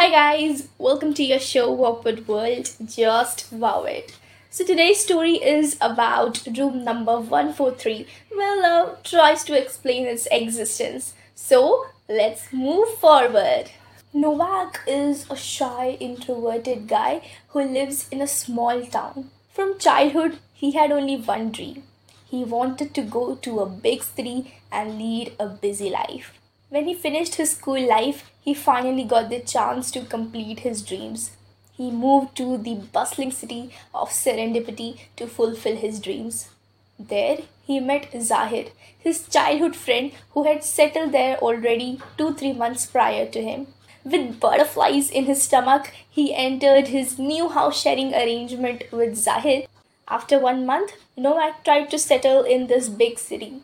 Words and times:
Hi 0.00 0.08
guys, 0.08 0.66
welcome 0.78 1.12
to 1.12 1.22
your 1.22 1.38
show 1.38 1.70
Wow 1.70 1.92
Pod 2.02 2.26
World. 2.26 2.70
Just 2.86 3.52
wow 3.52 3.82
it. 3.82 4.16
So 4.48 4.64
today's 4.64 5.04
story 5.04 5.34
is 5.34 5.76
about 5.78 6.40
room 6.56 6.84
number 6.84 7.20
143. 7.20 8.06
Well, 8.34 8.64
uh, 8.64 8.94
tries 9.04 9.44
to 9.44 9.60
explain 9.62 10.06
its 10.06 10.26
existence. 10.32 11.12
So 11.34 11.84
let's 12.08 12.50
move 12.50 12.88
forward. 12.94 13.72
Novak 14.14 14.80
is 14.86 15.26
a 15.28 15.36
shy, 15.36 15.98
introverted 16.00 16.88
guy 16.88 17.20
who 17.48 17.60
lives 17.60 18.08
in 18.10 18.22
a 18.22 18.26
small 18.26 18.86
town. 18.86 19.30
From 19.52 19.78
childhood, 19.78 20.38
he 20.54 20.70
had 20.70 20.92
only 20.92 21.18
one 21.18 21.52
dream. 21.52 21.82
He 22.24 22.42
wanted 22.42 22.94
to 22.94 23.02
go 23.02 23.34
to 23.34 23.60
a 23.60 23.66
big 23.66 24.02
city 24.02 24.54
and 24.72 24.96
lead 24.96 25.34
a 25.38 25.46
busy 25.46 25.90
life. 25.90 26.39
When 26.70 26.86
he 26.86 26.94
finished 26.94 27.34
his 27.34 27.50
school 27.50 27.84
life, 27.84 28.30
he 28.40 28.54
finally 28.54 29.02
got 29.02 29.28
the 29.28 29.40
chance 29.40 29.90
to 29.90 30.04
complete 30.04 30.60
his 30.60 30.82
dreams. 30.82 31.32
He 31.76 31.90
moved 31.90 32.36
to 32.36 32.56
the 32.56 32.74
bustling 32.74 33.32
city 33.32 33.72
of 33.92 34.10
Serendipity 34.10 35.00
to 35.16 35.26
fulfill 35.26 35.74
his 35.74 35.98
dreams. 35.98 36.48
There, 36.96 37.38
he 37.66 37.80
met 37.80 38.14
Zahir, 38.20 38.66
his 38.96 39.26
childhood 39.26 39.74
friend 39.74 40.12
who 40.30 40.44
had 40.44 40.62
settled 40.62 41.10
there 41.10 41.38
already 41.38 42.00
two 42.16 42.34
three 42.34 42.52
months 42.52 42.86
prior 42.86 43.26
to 43.26 43.42
him. 43.42 43.66
With 44.04 44.38
butterflies 44.38 45.10
in 45.10 45.24
his 45.24 45.42
stomach, 45.42 45.90
he 46.08 46.34
entered 46.34 46.88
his 46.88 47.18
new 47.18 47.48
house 47.48 47.82
sharing 47.82 48.14
arrangement 48.14 48.84
with 48.92 49.16
Zahir. 49.16 49.66
After 50.06 50.38
one 50.38 50.64
month, 50.66 50.92
Novak 51.16 51.64
tried 51.64 51.90
to 51.90 51.98
settle 51.98 52.44
in 52.44 52.68
this 52.68 52.88
big 52.88 53.18
city. 53.18 53.62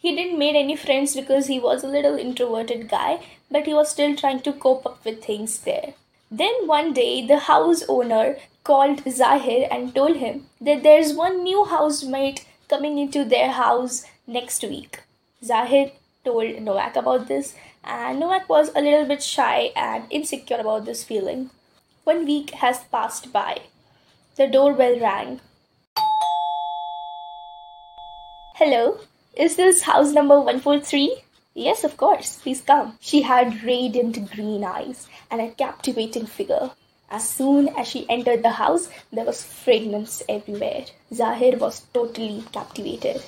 He 0.00 0.16
didn't 0.16 0.38
make 0.38 0.54
any 0.56 0.76
friends 0.76 1.14
because 1.14 1.46
he 1.46 1.60
was 1.60 1.84
a 1.84 1.88
little 1.88 2.16
introverted 2.16 2.88
guy, 2.88 3.20
but 3.50 3.66
he 3.66 3.74
was 3.74 3.90
still 3.90 4.16
trying 4.16 4.40
to 4.40 4.52
cope 4.52 4.86
up 4.86 5.04
with 5.04 5.22
things 5.22 5.58
there. 5.60 5.92
Then 6.30 6.66
one 6.66 6.94
day, 6.94 7.26
the 7.26 7.40
house 7.40 7.82
owner 7.86 8.36
called 8.64 9.02
Zahir 9.06 9.68
and 9.70 9.94
told 9.94 10.16
him 10.16 10.46
that 10.60 10.82
there's 10.82 11.12
one 11.12 11.42
new 11.42 11.64
housemate 11.64 12.46
coming 12.68 12.96
into 12.96 13.24
their 13.26 13.50
house 13.50 14.06
next 14.26 14.62
week. 14.62 15.00
Zahir 15.44 15.90
told 16.24 16.62
Novak 16.62 16.96
about 16.96 17.28
this, 17.28 17.54
and 17.84 18.20
Novak 18.20 18.48
was 18.48 18.70
a 18.74 18.80
little 18.80 19.04
bit 19.04 19.22
shy 19.22 19.70
and 19.76 20.04
insecure 20.08 20.60
about 20.60 20.86
this 20.86 21.04
feeling. 21.04 21.50
One 22.04 22.24
week 22.24 22.52
has 22.64 22.84
passed 22.84 23.32
by. 23.32 23.62
The 24.36 24.46
doorbell 24.46 24.98
rang. 24.98 25.40
Hello, 28.54 29.00
is 29.36 29.56
this 29.56 29.82
house 29.82 30.12
number 30.12 30.36
143? 30.36 31.22
Yes, 31.54 31.84
of 31.84 31.96
course, 31.96 32.38
please 32.38 32.60
come. 32.62 32.96
She 33.00 33.22
had 33.22 33.62
radiant 33.62 34.30
green 34.32 34.64
eyes 34.64 35.08
and 35.30 35.40
a 35.40 35.50
captivating 35.50 36.26
figure. 36.26 36.70
As 37.10 37.28
soon 37.28 37.68
as 37.76 37.88
she 37.88 38.08
entered 38.08 38.42
the 38.42 38.50
house, 38.50 38.88
there 39.12 39.24
was 39.24 39.44
fragrance 39.44 40.22
everywhere. 40.28 40.84
Zahir 41.12 41.58
was 41.58 41.82
totally 41.92 42.44
captivated. 42.52 43.22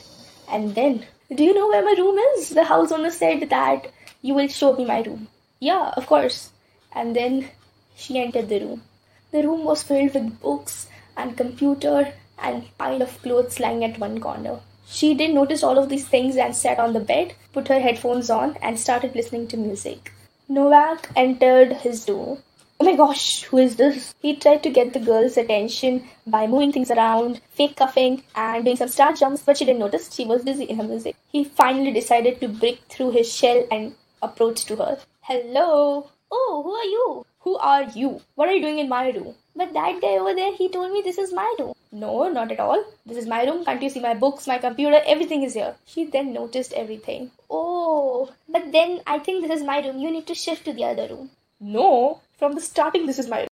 And 0.48 0.74
then, 0.74 1.04
do 1.34 1.44
you 1.44 1.54
know 1.54 1.68
where 1.68 1.84
my 1.84 1.94
room 1.98 2.18
is? 2.36 2.50
The 2.50 2.64
house 2.64 2.92
owner 2.92 3.10
said 3.10 3.48
that 3.50 3.90
you 4.22 4.34
will 4.34 4.48
show 4.48 4.72
me 4.74 4.84
my 4.84 5.02
room. 5.02 5.28
Yeah, 5.60 5.92
of 5.96 6.06
course. 6.06 6.50
And 6.92 7.14
then 7.14 7.48
she 7.96 8.18
entered 8.18 8.48
the 8.48 8.60
room. 8.60 8.82
The 9.30 9.42
room 9.42 9.64
was 9.64 9.82
filled 9.82 10.14
with 10.14 10.40
books 10.40 10.88
and 11.16 11.36
computer 11.36 12.12
and 12.38 12.66
pile 12.76 13.02
of 13.02 13.20
clothes 13.22 13.60
lying 13.60 13.84
at 13.84 13.98
one 13.98 14.20
corner. 14.20 14.60
She 14.92 15.14
did 15.14 15.32
notice 15.32 15.62
all 15.62 15.78
of 15.78 15.88
these 15.88 16.06
things 16.06 16.36
and 16.36 16.54
sat 16.54 16.78
on 16.78 16.92
the 16.92 17.00
bed, 17.00 17.34
put 17.54 17.68
her 17.68 17.80
headphones 17.80 18.28
on, 18.28 18.58
and 18.60 18.78
started 18.78 19.14
listening 19.14 19.48
to 19.48 19.56
music. 19.56 20.12
Novak 20.50 21.10
entered 21.16 21.72
his 21.78 22.06
room. 22.06 22.42
Oh 22.78 22.84
my 22.84 22.94
gosh, 22.94 23.44
who 23.44 23.56
is 23.56 23.76
this? 23.76 24.14
He 24.20 24.36
tried 24.36 24.62
to 24.64 24.70
get 24.70 24.92
the 24.92 25.00
girl's 25.00 25.38
attention 25.38 26.04
by 26.26 26.46
moving 26.46 26.72
things 26.72 26.90
around, 26.90 27.40
fake 27.52 27.76
cuffing, 27.76 28.22
and 28.34 28.64
doing 28.66 28.76
some 28.76 28.88
star 28.88 29.14
jumps, 29.14 29.42
but 29.42 29.56
she 29.56 29.64
didn't 29.64 29.80
notice. 29.80 30.12
She 30.12 30.26
was 30.26 30.42
busy 30.42 30.64
in 30.64 30.76
her 30.76 30.82
music. 30.82 31.16
He 31.30 31.44
finally 31.44 31.92
decided 31.92 32.40
to 32.40 32.48
break 32.48 32.80
through 32.90 33.12
his 33.12 33.32
shell 33.32 33.66
and 33.70 33.94
approach 34.20 34.66
to 34.66 34.76
her. 34.76 34.98
Hello? 35.22 36.10
Oh, 36.34 36.62
who 36.64 36.74
are 36.74 36.84
you? 36.84 37.26
Who 37.40 37.56
are 37.58 37.82
you? 37.82 38.20
What 38.36 38.48
are 38.48 38.54
you 38.54 38.62
doing 38.62 38.78
in 38.78 38.88
my 38.88 39.10
room? 39.10 39.34
But 39.54 39.74
that 39.74 40.00
guy 40.00 40.12
over 40.12 40.34
there, 40.34 40.54
he 40.54 40.70
told 40.70 40.90
me 40.90 41.02
this 41.04 41.18
is 41.18 41.32
my 41.32 41.54
room. 41.58 41.74
No, 41.92 42.28
not 42.30 42.50
at 42.50 42.58
all. 42.58 42.82
This 43.04 43.18
is 43.18 43.26
my 43.26 43.44
room. 43.44 43.64
Can't 43.66 43.82
you 43.82 43.90
see 43.90 44.00
my 44.00 44.14
books, 44.14 44.46
my 44.46 44.56
computer? 44.56 45.02
Everything 45.04 45.42
is 45.42 45.52
here. 45.52 45.74
She 45.84 46.04
then 46.06 46.32
noticed 46.32 46.72
everything. 46.72 47.30
Oh, 47.50 48.30
but 48.48 48.72
then 48.72 49.02
I 49.06 49.18
think 49.18 49.42
this 49.46 49.60
is 49.60 49.66
my 49.66 49.86
room. 49.86 49.98
You 49.98 50.10
need 50.10 50.26
to 50.28 50.34
shift 50.34 50.64
to 50.64 50.72
the 50.72 50.84
other 50.84 51.06
room. 51.08 51.30
No, 51.60 52.20
from 52.38 52.54
the 52.54 52.62
starting, 52.62 53.04
this 53.06 53.18
is 53.18 53.28
my 53.28 53.40
room. 53.40 53.51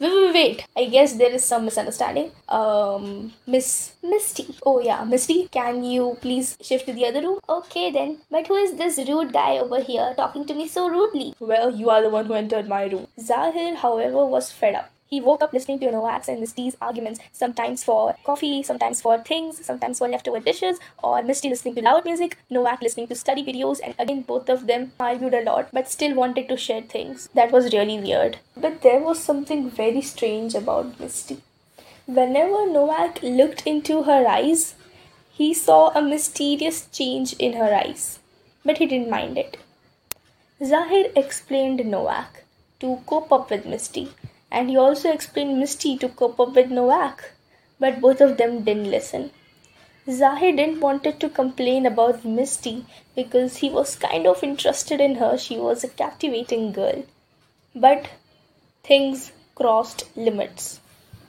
Wait, 0.00 0.10
wait, 0.12 0.34
wait. 0.34 0.66
I 0.76 0.86
guess 0.86 1.12
there 1.14 1.30
is 1.30 1.44
some 1.44 1.64
misunderstanding. 1.66 2.32
Um, 2.48 3.34
Miss 3.46 3.92
Misty. 4.02 4.56
Oh, 4.66 4.80
yeah, 4.80 5.04
Misty, 5.04 5.48
can 5.48 5.84
you 5.84 6.16
please 6.20 6.56
shift 6.60 6.86
to 6.86 6.92
the 6.92 7.06
other 7.06 7.20
room? 7.20 7.38
Okay, 7.48 7.90
then. 7.92 8.18
But 8.30 8.46
who 8.48 8.54
is 8.56 8.74
this 8.76 8.98
rude 9.08 9.32
guy 9.32 9.58
over 9.58 9.80
here 9.80 10.14
talking 10.16 10.44
to 10.46 10.54
me 10.54 10.66
so 10.66 10.88
rudely? 10.88 11.34
Well, 11.38 11.70
you 11.70 11.90
are 11.90 12.02
the 12.02 12.10
one 12.10 12.26
who 12.26 12.34
entered 12.34 12.66
my 12.68 12.84
room. 12.86 13.06
Zahir, 13.20 13.76
however, 13.76 14.26
was 14.26 14.50
fed 14.50 14.74
up. 14.74 14.90
He 15.12 15.20
woke 15.20 15.42
up 15.42 15.52
listening 15.52 15.80
to 15.80 15.90
Novak's 15.90 16.28
and 16.28 16.38
Misty's 16.38 16.76
arguments, 16.80 17.18
sometimes 17.32 17.82
for 17.82 18.14
coffee, 18.22 18.62
sometimes 18.62 19.02
for 19.02 19.18
things, 19.18 19.64
sometimes 19.66 19.98
for 19.98 20.08
leftover 20.08 20.38
dishes, 20.38 20.78
or 21.02 21.20
Misty 21.20 21.48
listening 21.48 21.74
to 21.74 21.82
loud 21.82 22.04
music, 22.04 22.38
Novak 22.48 22.80
listening 22.80 23.08
to 23.08 23.16
study 23.16 23.42
videos, 23.42 23.80
and 23.82 23.96
again, 23.98 24.20
both 24.20 24.48
of 24.48 24.68
them 24.68 24.92
argued 25.00 25.34
a 25.34 25.42
lot 25.42 25.68
but 25.72 25.90
still 25.90 26.14
wanted 26.14 26.48
to 26.48 26.56
share 26.56 26.82
things. 26.82 27.28
That 27.34 27.50
was 27.50 27.72
really 27.72 27.98
weird. 27.98 28.38
But 28.56 28.82
there 28.82 29.00
was 29.00 29.18
something 29.18 29.68
very 29.68 30.00
strange 30.00 30.54
about 30.54 31.00
Misty. 31.00 31.42
Whenever 32.06 32.70
Novak 32.70 33.20
looked 33.20 33.66
into 33.66 34.04
her 34.04 34.24
eyes, 34.28 34.76
he 35.32 35.52
saw 35.52 35.88
a 35.88 36.00
mysterious 36.00 36.86
change 36.86 37.32
in 37.32 37.54
her 37.54 37.74
eyes, 37.74 38.20
but 38.64 38.78
he 38.78 38.86
didn't 38.86 39.10
mind 39.10 39.38
it. 39.38 39.56
Zahir 40.64 41.06
explained 41.16 41.84
Novak 41.84 42.44
to 42.78 43.00
cope 43.06 43.32
up 43.32 43.50
with 43.50 43.66
Misty 43.66 44.10
and 44.50 44.70
he 44.70 44.76
also 44.76 45.12
explained 45.12 45.58
Misty 45.58 45.96
to 45.98 46.08
cope 46.08 46.40
up 46.40 46.54
with 46.54 46.70
Novak, 46.70 47.32
but 47.78 48.00
both 48.00 48.20
of 48.20 48.36
them 48.36 48.64
didn't 48.64 48.90
listen. 48.90 49.30
Zahir 50.08 50.56
didn't 50.56 50.80
wanted 50.80 51.20
to 51.20 51.28
complain 51.28 51.86
about 51.86 52.24
Misty 52.24 52.86
because 53.14 53.58
he 53.58 53.68
was 53.70 53.96
kind 53.96 54.26
of 54.26 54.42
interested 54.42 55.00
in 55.00 55.16
her. 55.16 55.36
She 55.38 55.56
was 55.56 55.84
a 55.84 55.88
captivating 55.88 56.72
girl. 56.72 57.04
But 57.74 58.08
things 58.82 59.32
crossed 59.54 60.04
limits. 60.16 60.80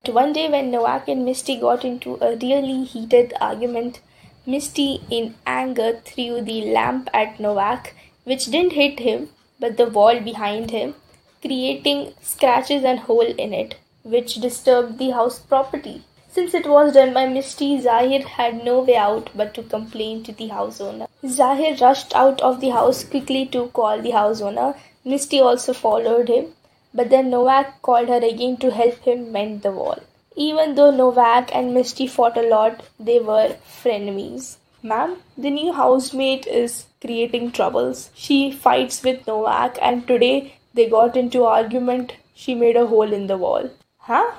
One 0.10 0.34
day 0.34 0.50
when 0.50 0.72
Novak 0.72 1.08
and 1.10 1.24
Misty 1.26 1.58
got 1.58 1.86
into 1.86 2.18
a 2.22 2.36
really 2.38 2.86
heated 2.86 3.34
argument, 3.40 4.00
Misty 4.48 5.02
in 5.12 5.36
anger 5.46 6.02
threw 6.04 6.42
the 6.42 6.72
lamp 6.72 7.10
at 7.14 7.40
Novak, 7.40 7.94
which 8.24 8.46
didn't 8.46 8.74
hit 8.74 9.00
him, 9.00 9.30
but 9.60 9.78
the 9.78 9.86
wall 9.86 10.20
behind 10.20 10.72
him, 10.72 10.96
creating 11.42 12.14
scratches 12.22 12.84
and 12.84 13.00
hole 13.00 13.34
in 13.46 13.54
it, 13.54 13.76
which 14.04 14.36
disturbed 14.36 14.98
the 14.98 15.10
house 15.12 15.40
property. 15.40 16.04
Since 16.30 16.54
it 16.54 16.66
was 16.66 16.94
done 16.94 17.14
by 17.14 17.28
Misty, 17.28 17.82
Zahir 17.82 18.22
had 18.26 18.64
no 18.64 18.80
way 18.82 18.96
out 18.96 19.30
but 19.36 19.54
to 19.56 19.64
complain 19.64 20.24
to 20.24 20.32
the 20.32 20.48
house 20.48 20.80
owner. 20.80 21.08
Zahir 21.28 21.76
rushed 21.82 22.16
out 22.16 22.42
of 22.42 22.62
the 22.62 22.70
house 22.70 23.04
quickly 23.04 23.46
to 23.48 23.68
call 23.68 24.02
the 24.02 24.12
house 24.12 24.40
owner. 24.40 24.76
Misty 25.04 25.42
also 25.42 25.74
followed 25.74 26.30
him, 26.30 26.54
but 26.94 27.10
then 27.10 27.30
Novak 27.30 27.82
called 27.82 28.08
her 28.08 28.24
again 28.24 28.56
to 28.58 28.72
help 28.72 29.00
him 29.00 29.32
mend 29.32 29.62
the 29.62 29.72
wall. 29.72 30.00
Even 30.38 30.76
though 30.76 30.92
Novak 30.92 31.54
and 31.54 31.74
Misty 31.74 32.08
fought 32.08 32.38
a 32.38 32.48
lot, 32.48 32.82
they 32.98 33.20
were 33.20 33.58
frenemies. 33.68 34.56
Ma'am, 34.84 35.18
the 35.38 35.50
new 35.50 35.74
housemate 35.74 36.48
is 36.48 36.86
creating 37.02 37.52
troubles. 37.52 38.10
She 38.16 38.52
fights 38.52 39.04
with 39.04 39.28
Novak, 39.28 39.78
and 39.82 40.08
today 40.08 40.56
they 40.74 40.90
got 40.90 41.18
into 41.18 41.44
argument. 41.44 42.14
She 42.34 42.56
made 42.56 42.76
a 42.76 42.86
hole 42.86 43.12
in 43.12 43.28
the 43.28 43.38
wall. 43.38 43.70
Huh? 43.98 44.32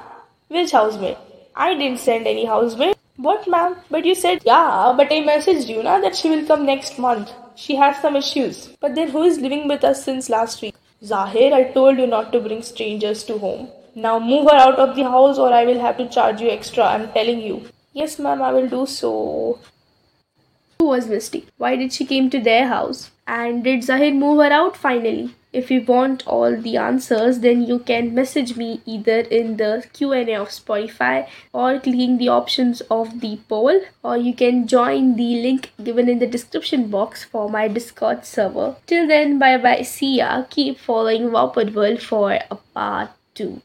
Which 0.49 0.73
housemaid? 0.73 1.17
I 1.55 1.75
didn't 1.75 2.01
send 2.01 2.27
any 2.27 2.45
housemaid. 2.47 2.97
What, 3.17 3.47
ma'am? 3.47 3.77
But 3.91 4.05
you 4.05 4.15
said, 4.15 4.43
yeah, 4.45 4.95
but 4.97 5.13
I 5.13 5.21
messaged 5.23 5.69
you 5.69 5.83
now 5.83 6.01
that 6.01 6.17
she 6.17 6.31
will 6.31 6.47
come 6.47 6.65
next 6.65 6.99
month. 6.99 7.31
She 7.55 7.77
has 7.77 7.99
some 7.99 8.17
issues. 8.17 8.69
But 8.81 8.95
then 8.95 9.11
who 9.11 9.23
is 9.23 9.39
living 9.39 9.69
with 9.69 9.85
us 9.85 10.03
since 10.03 10.31
last 10.31 10.63
week? 10.63 10.75
Zahir, 11.05 11.53
I 11.53 11.65
told 11.65 11.99
you 11.99 12.07
not 12.07 12.33
to 12.33 12.41
bring 12.41 12.63
strangers 12.63 13.25
to 13.25 13.39
home. 13.39 13.69
Now 13.95 14.19
move 14.19 14.51
her 14.51 14.57
out 14.57 14.79
of 14.79 14.97
the 14.97 15.03
house 15.03 15.39
or 15.39 15.53
I 15.53 15.65
will 15.65 15.79
have 15.81 15.99
to 15.99 16.09
charge 16.09 16.41
you 16.41 16.49
extra. 16.49 16.85
I'm 16.85 17.13
telling 17.13 17.41
you. 17.41 17.69
Yes, 17.93 18.19
ma'am, 18.19 18.41
I 18.41 18.53
will 18.53 18.69
do 18.69 18.87
so. 18.87 19.59
Who 20.79 20.87
was 20.87 21.07
Misty? 21.07 21.47
Why 21.59 21.77
did 21.77 21.93
she 21.93 22.07
came 22.07 22.31
to 22.31 22.41
their 22.41 22.67
house? 22.67 23.11
And 23.27 23.63
did 23.63 23.85
Zahir 23.85 24.13
move 24.15 24.39
her 24.39 24.53
out 24.53 24.77
finally? 24.77 25.35
If 25.53 25.71
you 25.71 25.81
want 25.83 26.27
all 26.27 26.57
the 26.57 26.77
answers 26.77 27.41
then 27.41 27.63
you 27.63 27.79
can 27.79 28.15
message 28.15 28.57
me 28.57 28.81
either 28.87 29.21
in 29.39 29.57
the 29.57 29.85
q&a 29.93 30.35
of 30.35 30.49
spotify 30.49 31.29
or 31.53 31.79
clicking 31.79 32.19
the 32.19 32.29
options 32.29 32.81
of 32.83 33.21
the 33.21 33.39
poll 33.49 33.81
or 34.03 34.17
you 34.17 34.35
can 34.35 34.67
join 34.67 35.17
the 35.17 35.43
link 35.43 35.73
given 35.83 36.09
in 36.09 36.19
the 36.19 36.27
description 36.27 36.89
box 36.89 37.25
for 37.25 37.49
my 37.49 37.69
discord 37.69 38.25
server. 38.25 38.77
Till 38.87 39.07
then 39.07 39.39
bye 39.39 39.59
bye 39.59 39.83
see 39.83 40.17
ya. 40.19 40.45
Keep 40.51 40.79
following 40.79 41.31
Wowpod 41.31 41.75
world 41.75 42.03
for 42.03 42.33
a 42.33 42.57
part 42.75 43.11
2 43.35 43.61